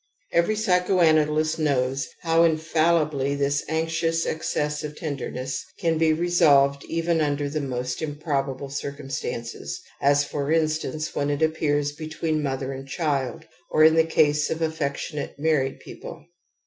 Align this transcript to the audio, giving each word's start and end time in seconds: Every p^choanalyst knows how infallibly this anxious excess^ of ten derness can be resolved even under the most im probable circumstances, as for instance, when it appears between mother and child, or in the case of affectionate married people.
Every 0.31 0.55
p^choanalyst 0.55 1.59
knows 1.59 2.07
how 2.23 2.41
infallibly 2.43 3.35
this 3.35 3.63
anxious 3.69 4.25
excess^ 4.25 4.83
of 4.83 4.95
ten 4.95 5.15
derness 5.15 5.59
can 5.77 5.99
be 5.99 6.11
resolved 6.11 6.83
even 6.85 7.21
under 7.21 7.47
the 7.47 7.61
most 7.61 8.01
im 8.01 8.15
probable 8.17 8.69
circumstances, 8.71 9.79
as 10.01 10.23
for 10.23 10.51
instance, 10.51 11.13
when 11.13 11.29
it 11.29 11.43
appears 11.43 11.91
between 11.91 12.41
mother 12.41 12.73
and 12.73 12.87
child, 12.87 13.45
or 13.69 13.83
in 13.83 13.93
the 13.93 14.03
case 14.03 14.49
of 14.49 14.59
affectionate 14.63 15.37
married 15.37 15.79
people. 15.81 16.25